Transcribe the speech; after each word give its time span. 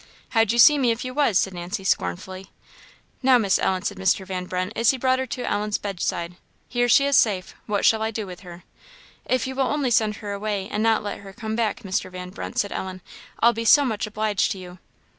"How'd 0.29 0.51
you 0.51 0.57
see 0.57 0.79
me 0.79 0.89
if 0.89 1.05
you 1.05 1.13
was?" 1.13 1.37
said 1.37 1.53
Nancy, 1.53 1.83
scornfully. 1.83 2.49
"Now, 3.21 3.37
Miss 3.37 3.59
Ellen," 3.59 3.83
said 3.83 3.99
Mr. 3.99 4.25
Van 4.25 4.45
Brunt, 4.47 4.73
as 4.75 4.89
he 4.89 4.97
brought 4.97 5.19
her 5.19 5.27
to 5.27 5.45
Ellen's 5.47 5.77
bedside, 5.77 6.37
"here 6.67 6.89
she 6.89 7.05
is 7.05 7.15
safe; 7.15 7.53
what 7.67 7.85
shall 7.85 8.01
I 8.01 8.09
do 8.09 8.25
with 8.25 8.39
her?" 8.39 8.63
"If 9.25 9.45
you 9.45 9.53
will 9.53 9.67
only 9.67 9.91
send 9.91 10.15
her 10.15 10.31
away, 10.33 10.67
and 10.71 10.81
not 10.81 11.03
let 11.03 11.19
her 11.19 11.33
come 11.33 11.55
back, 11.55 11.81
Mr. 11.83 12.09
Van 12.09 12.31
Brunt," 12.31 12.57
said 12.57 12.71
Ellen, 12.71 13.01
"I'll 13.41 13.53
be 13.53 13.63
so 13.63 13.85
much 13.85 14.07
obliged 14.07 14.51
to 14.53 14.57
you!" 14.57 14.79